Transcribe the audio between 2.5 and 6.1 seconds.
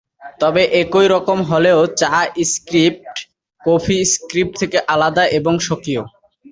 Script, coffee script থেকে আলাদা এবং স্বকীয়।